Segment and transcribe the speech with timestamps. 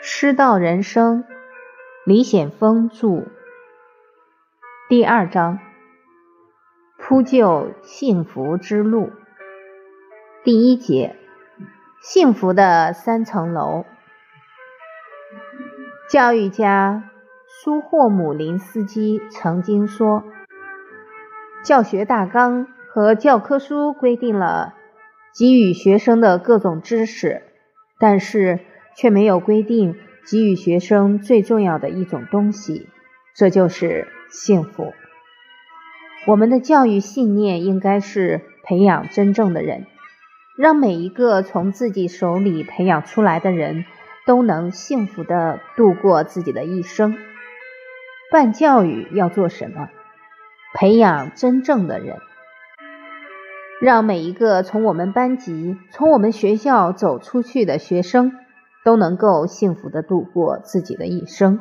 [0.00, 1.24] 师道人生，
[2.04, 3.24] 李显峰著，
[4.88, 5.58] 第二章，
[6.98, 9.10] 铺就幸福之路，
[10.42, 11.16] 第一节，
[12.00, 13.84] 幸福的三层楼。
[16.10, 17.10] 教育家
[17.48, 20.22] 苏霍姆林斯基曾经说
[21.64, 24.74] ：“教学大纲和教科书规定了
[25.34, 27.42] 给予学生的各种知识，
[27.98, 28.60] 但是
[28.96, 32.88] 却没有规定给予学生最重要的一种东西，
[33.34, 34.92] 这就是幸福。
[36.26, 39.86] 我们的教育信念应该是培养真正的人，
[40.56, 43.84] 让每一个从自己手里培养出来的人。”
[44.26, 47.14] 都能幸福的度过自己的一生。
[48.32, 49.90] 办教育要做什么？
[50.72, 52.16] 培养真正的人，
[53.84, 58.32] 让每一个从我们班级、从我们学校走出去的学生
[58.82, 61.60] 都能够幸福的度过自己的一生。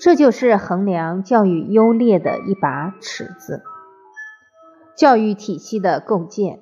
[0.00, 3.62] 这就是衡量教育优劣的一把尺子。
[4.96, 6.60] 教育体系的构建，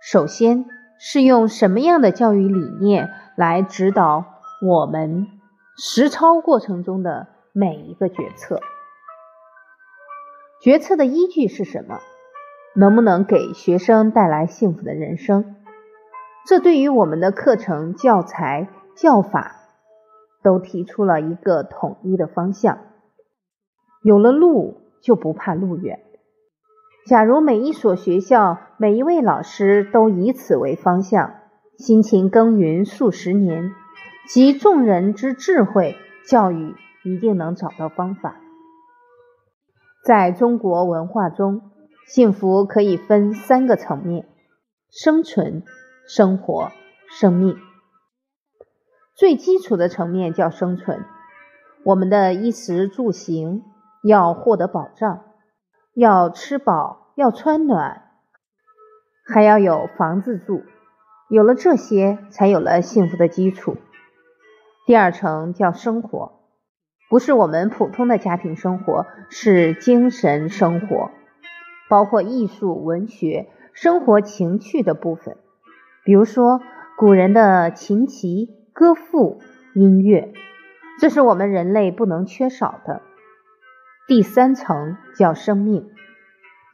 [0.00, 0.66] 首先
[1.00, 4.24] 是用什么样的教育理念来指导？
[4.64, 5.26] 我们
[5.76, 8.60] 实操过程中的每一个决策，
[10.60, 11.98] 决策的依据是什么？
[12.74, 15.56] 能不能给学生带来幸福的人生？
[16.46, 19.56] 这对于我们的课程、教材、教法
[20.42, 22.78] 都提出了一个统一的方向。
[24.02, 26.00] 有了路，就不怕路远。
[27.04, 31.34] 假如每一所学校、每一位老师都以此为方向，
[31.76, 33.72] 辛勤耕耘数十年。
[34.28, 35.96] 集众人之智慧，
[36.28, 38.36] 教育一定能找到方法。
[40.04, 41.71] 在中国文化中，
[42.14, 44.26] 幸福可以分三个层面：
[44.90, 45.62] 生存、
[46.06, 46.70] 生活、
[47.08, 47.56] 生命。
[49.16, 51.06] 最基础的层面叫生存，
[51.86, 53.62] 我们的衣食住行
[54.04, 55.24] 要获得保障，
[55.94, 58.02] 要吃饱，要穿暖，
[59.24, 60.64] 还要有房子住。
[61.30, 63.78] 有了这些，才有了幸福的基础。
[64.86, 66.42] 第二层叫生活，
[67.08, 71.10] 不是我们普通的家庭生活，是精神生活，
[71.92, 75.36] 包括艺术、文学、生活情趣的部分。
[76.06, 76.62] 比如说
[76.96, 79.42] 古人的琴棋歌赋、
[79.74, 80.32] 音乐，
[80.98, 83.02] 这是我们人类不能缺少的。
[84.08, 85.90] 第三层叫生命，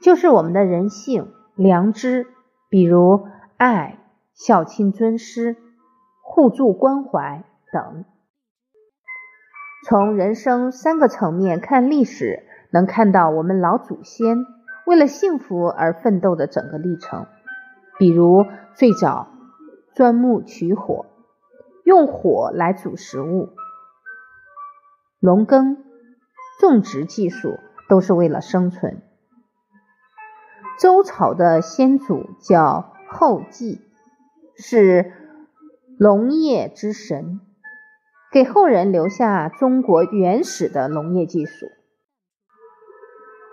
[0.01, 2.29] 就是我们的人性、良知，
[2.71, 3.27] 比如
[3.57, 3.99] 爱、
[4.35, 5.57] 孝亲、尊师、
[6.23, 7.43] 互助关怀。
[7.73, 8.05] 等，
[9.85, 14.37] 从人生三个层面看历史，能看到我们老祖先
[14.89, 17.27] 为了幸福而奋斗的整个历程。
[17.99, 19.29] 比如最早
[19.95, 21.05] 钻木取火，
[21.85, 23.51] 用火来煮食物；
[25.21, 25.85] 农耕、
[26.59, 27.59] 种植技术
[27.91, 29.03] 都是为了生存。
[30.81, 33.83] 周朝的先祖叫后稷，
[34.57, 35.13] 是
[35.99, 37.41] 农业之神。
[38.33, 41.67] 给后人留下中国原始的农业技术。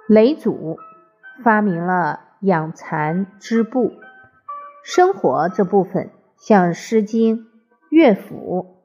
[0.07, 0.77] 雷祖
[1.43, 3.93] 发明了养蚕织布。
[4.83, 7.37] 生活这部分，像《诗经》
[7.89, 8.77] 《乐府》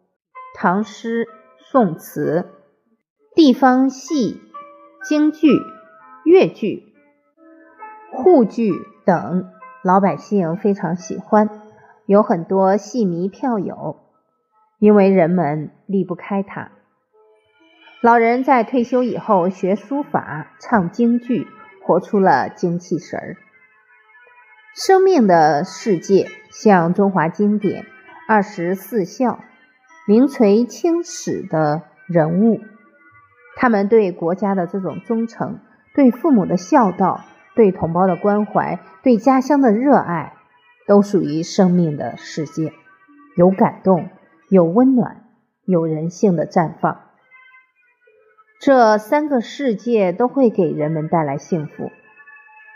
[0.59, 1.25] 《唐诗》
[1.59, 2.47] 《宋词》
[3.35, 4.41] 地方戏、
[5.05, 5.61] 京剧、
[6.25, 6.95] 越剧、
[8.13, 8.73] 沪剧
[9.05, 9.51] 等，
[9.83, 11.49] 老百姓非常喜欢，
[12.07, 14.01] 有很多戏迷票友。
[14.79, 16.71] 因为人们离不开它。
[18.01, 21.47] 老人在退休以后学书法、唱京剧，
[21.91, 23.37] 活出了精气神儿。
[24.77, 27.85] 生命的世界，像中华经典、
[28.29, 29.41] 二十四孝、
[30.07, 32.61] 名垂青史的人物，
[33.57, 35.59] 他们对国家的这种忠诚、
[35.93, 37.25] 对父母的孝道、
[37.57, 40.35] 对同胞的关怀、对家乡的热爱，
[40.87, 42.73] 都属于生命的世界，
[43.37, 44.09] 有感动。
[44.49, 45.25] 有温暖，
[45.65, 47.10] 有人性的绽放，
[48.61, 51.91] 这三个世界都会给人们带来幸福。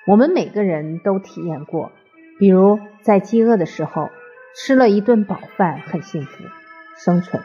[0.07, 1.93] 我们每个人都体验过，
[2.39, 4.09] 比如在饥饿的时候
[4.57, 6.45] 吃了一顿饱饭，很幸福，
[6.97, 7.43] 生存。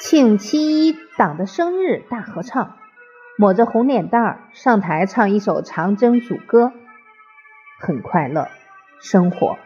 [0.00, 2.76] 庆七一党的生日大合唱，
[3.36, 6.72] 抹着红脸蛋儿上台唱一首长征组歌，
[7.78, 8.48] 很快乐，
[9.02, 9.58] 生活。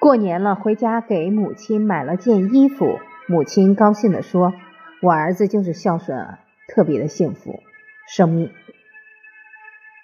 [0.00, 4.54] 过年了，回家给母亲买了件衣服，母亲高兴地说
[5.00, 7.60] ：“我儿子就是孝顺啊，特别的幸福。”
[8.08, 8.50] 生命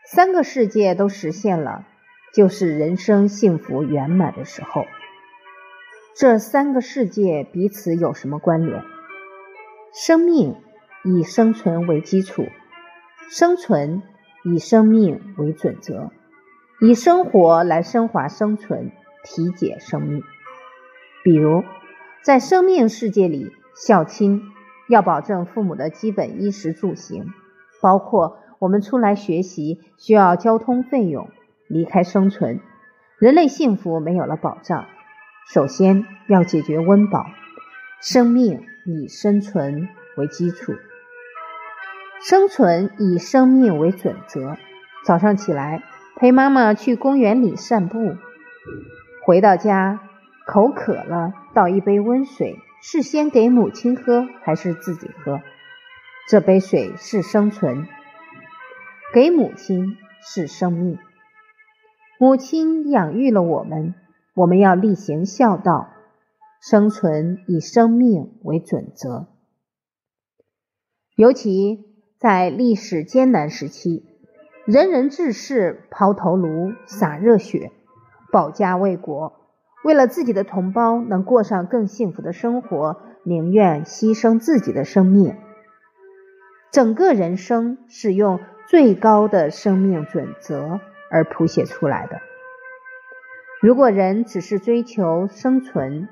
[0.05, 1.87] 三个世界都实现了，
[2.35, 4.85] 就是人生幸福圆满的时候。
[6.15, 8.83] 这三个世界彼此有什么关联？
[9.95, 10.55] 生命
[11.03, 12.47] 以生存为基础，
[13.31, 14.03] 生存
[14.45, 16.13] 以生命为准则，
[16.81, 18.93] 以生活来升华生存，
[19.25, 20.23] 体解生命。
[21.25, 21.65] 比如，
[22.23, 24.43] 在生命世界里，孝亲
[24.89, 27.33] 要保证父母的基本衣食住行，
[27.81, 31.29] 包括我们出来学习需要交通费用，
[31.69, 32.61] 离开生存。
[33.19, 34.87] 人类幸福没有了保障，
[35.49, 37.27] 首先要解决温饱。
[38.01, 40.75] 生命以生存为基础，
[42.21, 44.57] 生存以生命为准则。
[45.07, 45.83] 早上起来
[46.17, 48.17] 陪妈妈去公园里散步，
[49.25, 50.01] 回到家
[50.47, 55.41] 口渴了，倒一杯温水，是先给母亲喝还是自己喝？
[56.29, 57.89] 这杯水是生存，
[59.15, 60.99] 给母亲是生命。
[62.19, 63.95] 母亲养育了我们，
[64.35, 65.95] 我们要例行孝道，
[66.61, 69.29] 生存以生命为准则。
[71.17, 71.87] 尤其
[72.19, 74.05] 在历史艰难时期，
[74.67, 77.73] 人人志士抛头颅、洒热血、
[78.31, 79.44] 保家卫国，
[79.85, 85.37] 为了自己的同胞能过上更幸福的生活，宁愿牺牲自己的生命。
[86.73, 90.81] 整个人生是用最高的生命准则。
[91.11, 92.21] 而谱写出来的。
[93.61, 96.09] 如果人只是追求生存，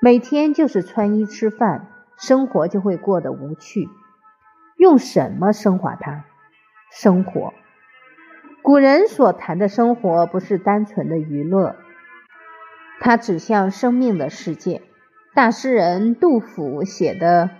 [0.00, 3.90] 每天就是穿衣吃饭，生活就会过得无趣。
[4.78, 6.24] 用什么升华它？
[6.90, 7.52] 生活。
[8.62, 11.76] 古人所谈的生活，不是单纯的娱乐，
[13.00, 14.82] 它指向生命的世界。
[15.34, 17.46] 大诗人杜甫写的《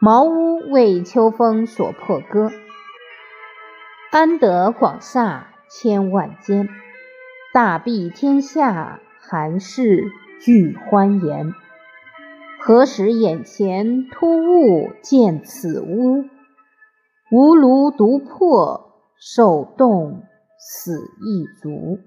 [0.00, 2.48] 茅屋为秋风所破歌》。
[4.10, 6.68] 安得广厦千万间，
[7.54, 10.04] 大庇天下寒士
[10.40, 11.54] 俱欢颜。
[12.58, 16.24] 何时眼前突兀见此屋？
[17.30, 20.22] 吾庐独破，受冻
[20.58, 21.98] 死亦足。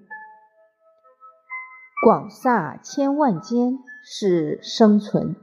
[2.06, 5.36] 广厦千万间是生存，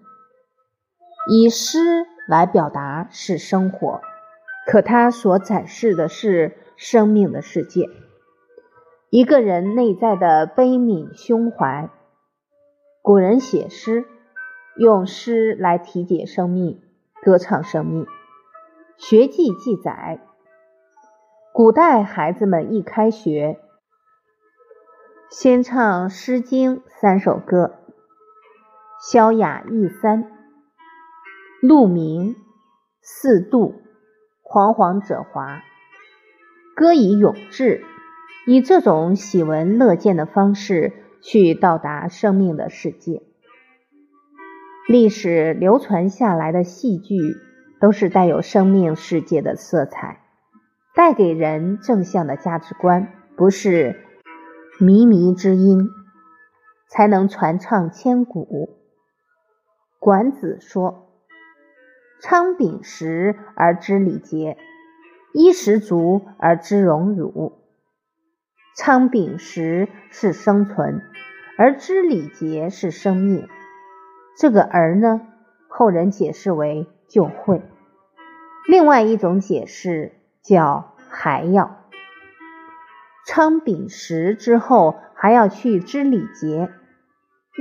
[1.29, 1.81] 以诗
[2.29, 4.01] 来表达是生活。
[4.65, 7.89] 可它所展示的是生命的世界，
[9.11, 11.91] 一个人内在的悲悯胸怀。
[13.03, 14.05] 古人写诗，
[14.77, 16.81] 用诗来体解生命，
[17.25, 18.07] 歌唱生命。
[18.97, 20.21] 学记记载，
[21.53, 23.59] 古代孩子们一开学，
[25.33, 27.79] 先唱《诗经》三首歌：
[29.01, 30.31] 萧雅一三，
[31.63, 32.37] 鹿鸣，
[33.01, 33.81] 四度。
[34.43, 35.63] 惶惶者华，
[36.77, 37.83] 歌以咏志，
[38.47, 40.93] 以这种喜闻乐见的方式
[41.23, 43.23] 去到达生命的世界。
[44.87, 47.17] 历史流传下来的戏剧
[47.81, 50.21] 都是带有生命世界的色彩，
[50.95, 53.97] 带给人正向的价值观，不是
[54.83, 55.91] 靡靡之音，
[56.89, 58.81] 才能传唱千古。
[60.01, 61.09] 管子说。
[62.21, 64.57] 昌秉实而知礼节，
[65.33, 67.61] 衣食足而知荣辱。
[68.77, 71.03] 昌秉实是生存，
[71.57, 73.47] 而知礼节是生命。
[74.37, 75.21] 这个“而”呢，
[75.69, 77.63] 后人解释为就会。
[78.69, 81.82] 另外一种解释叫还要。
[83.27, 86.69] 昌秉实之后，还要去知礼节；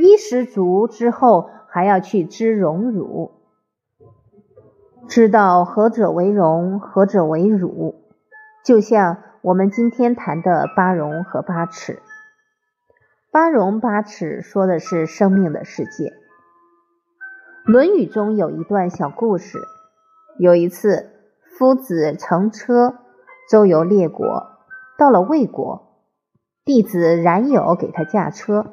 [0.01, 3.32] 衣食足之后，还要去知荣辱。
[5.08, 8.03] 知道何者为荣，何者为辱，
[8.63, 12.00] 就像我们今天谈的八荣和八耻。
[13.32, 16.06] 八荣八耻说的是生命的世界。
[17.65, 19.60] 《论语》中有一段小故事：
[20.38, 21.12] 有一次，
[21.58, 22.96] 夫子乘车
[23.50, 24.50] 周游列国，
[25.01, 26.03] 到了魏国，
[26.63, 28.72] 弟子冉有给他驾车。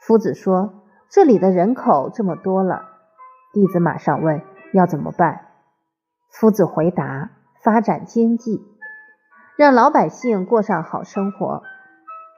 [0.00, 2.88] 夫子说：“这里的人口这么多了。”
[3.54, 4.42] 弟子马上问。
[4.72, 5.52] 要怎么办？
[6.32, 7.30] 夫子回答：
[7.62, 8.66] 发展经济，
[9.56, 11.62] 让老百姓过上好生活。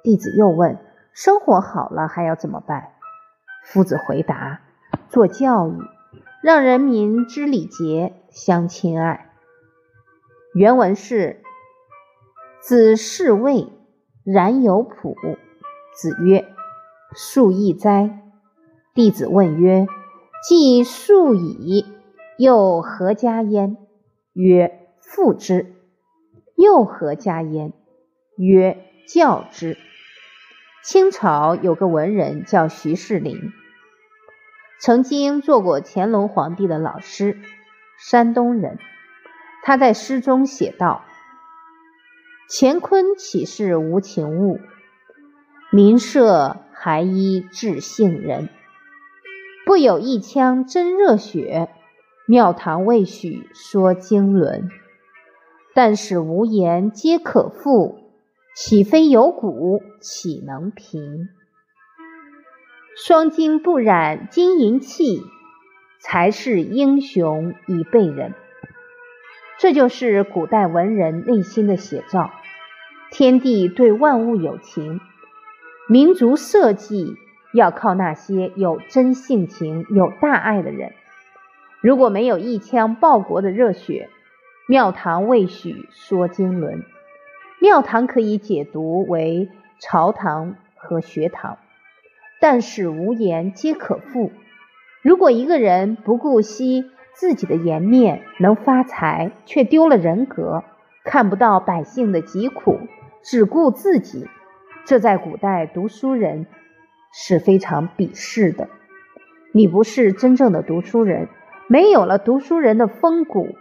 [0.02, 0.78] 弟子又问：
[1.14, 2.90] 生活好了还要怎么办？
[3.64, 4.60] 夫子回答：
[5.08, 5.78] 做教育，
[6.42, 9.30] 让人民知礼节，相亲爱。
[10.52, 11.42] 原文是：
[12.66, 13.68] 子侍卫，
[14.24, 15.14] 然有仆。
[15.94, 16.44] 子曰：
[17.14, 18.18] 数亿哉？
[18.92, 19.86] 弟子问曰：
[20.42, 21.86] 既数矣。
[22.36, 23.76] 又何家焉？
[24.32, 25.76] 曰：父之。
[26.56, 27.72] 又何家焉？
[28.36, 29.78] 曰：教之。
[30.82, 33.52] 清朝有个文人叫徐世林，
[34.80, 37.38] 曾经做过乾隆皇帝的老师，
[37.96, 38.80] 山东人。
[39.62, 41.04] 他在诗中写道
[42.48, 44.60] ：“乾坤岂是无情物，
[45.72, 48.48] 民社还依至性人。
[49.64, 51.68] 不有一腔真热血，
[52.26, 54.68] 庙堂未许说经纶。
[55.74, 58.02] 但使无言皆可复。”
[58.56, 61.28] 岂非有骨，岂能平？
[62.96, 65.20] 双金不染金银器，
[66.00, 68.32] 才是英雄一辈人。
[69.58, 72.30] 这就是古代文人内心的写照。
[73.10, 75.00] 天地对万物有情，
[75.88, 77.16] 民族社稷
[77.54, 80.92] 要靠那些有真性情、有大爱的人。
[81.80, 84.10] 如果没有一腔报国的热血，
[84.68, 86.82] 庙堂未许说经纶。
[87.60, 89.48] 庙堂可以解读为
[89.78, 91.58] 朝堂和学堂，
[92.40, 94.32] 但是无言皆可复。
[95.00, 100.62] 如果一个人不顾惜自己的颜面能发财，却丢了人格，
[101.02, 102.78] 看不到百姓的疾苦，
[103.22, 104.28] 只顾自己，
[104.84, 106.46] 这在古代读书人
[107.12, 108.68] 是非常鄙视的。
[109.52, 111.28] 你不是真正的读书人，
[111.68, 113.56] 没有了读书人的风骨，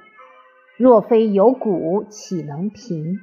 [0.77, 3.19] 若非有骨，岂能平？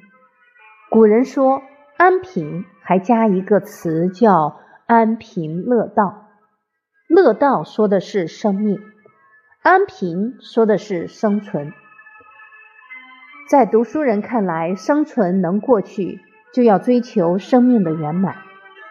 [0.89, 1.63] 古人说
[1.99, 6.29] “安贫”，还加一个词叫“安贫乐道”。
[7.07, 8.81] 乐道说的是生命，
[9.63, 11.73] 安贫说的是生存。
[13.49, 16.19] 在读书人看来，生存能过去，
[16.53, 18.39] 就要追求生命的圆满。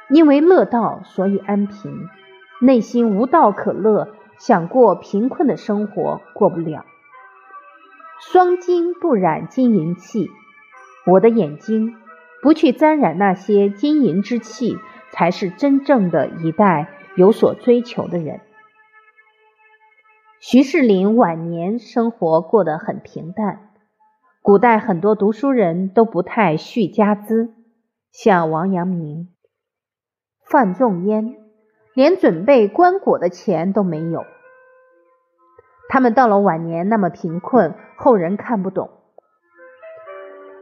[0.10, 2.08] 因为乐道，所以安贫。
[2.62, 6.86] 内心无道可乐，想过贫困的生活，过不了。
[8.22, 10.30] 双金不染金银器。
[11.06, 11.98] 我的眼睛
[12.42, 14.78] 不去沾染那些金银之气，
[15.12, 18.40] 才是真正的一代有所追求的人。
[20.44, 23.70] 徐世林晚年生活过得很平淡。
[24.42, 27.54] 古代很多读书人都不太蓄家资，
[28.12, 29.30] 像王阳明、
[30.44, 31.36] 范仲淹，
[31.94, 34.26] 连准备棺椁的钱都没有。
[35.90, 38.90] 他们到了晚年那么贫困，后人看不懂。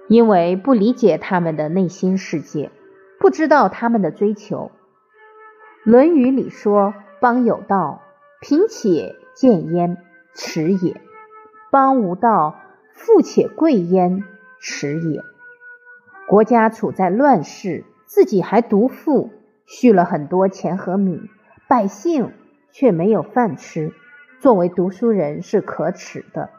[0.09, 2.69] 因为不理解他们的内心世界，
[3.17, 4.71] 不知道他们的追求。
[5.89, 8.01] 《论语》里说：“邦有道，
[8.41, 9.96] 贫且贱焉，
[10.34, 10.96] 耻也；
[11.72, 12.60] 邦无道，
[12.91, 14.25] 富且贵焉，
[14.60, 15.22] 耻也。”
[16.27, 19.31] 国家处在乱世，自己还独富，
[19.65, 21.22] 蓄了很多钱和米，
[21.69, 22.34] 百姓
[22.74, 23.93] 却没有饭吃，
[24.41, 26.50] 作为读书人是可耻的。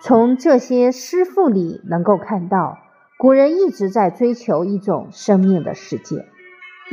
[0.00, 2.78] 从这些诗赋里能够看到，
[3.18, 6.24] 古人一直在追求一种生命的世界，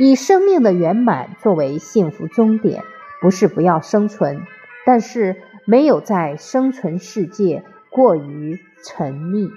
[0.00, 2.82] 以生命的圆满作为幸福终点。
[3.20, 4.42] 不是不要生存，
[4.84, 9.50] 但是没有在生存世界过于沉溺。